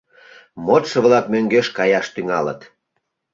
[0.65, 2.61] Модшо-влак мӧҥгеш каяш тӱҥалыт.